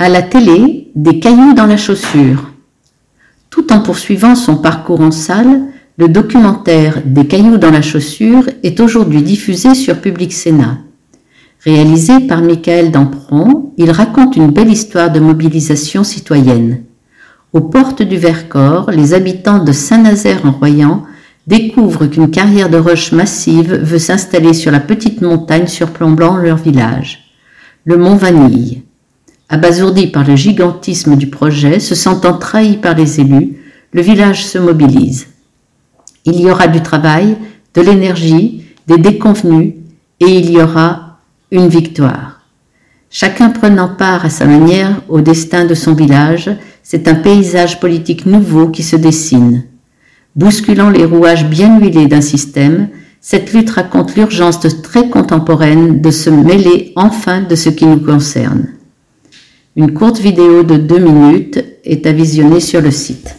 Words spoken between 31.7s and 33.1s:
se sentant trahi par